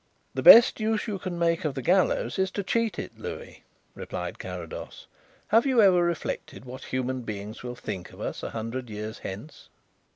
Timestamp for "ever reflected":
5.79-6.65